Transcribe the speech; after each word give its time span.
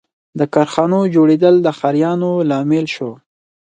•د 0.39 0.41
کارخانو 0.53 0.99
جوړېدل 1.15 1.55
د 1.61 1.67
ښاریاتو 1.79 2.31
لامل 2.49 2.85
شو. 2.95 3.11